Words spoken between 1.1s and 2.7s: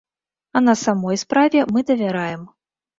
справе мы давяраем.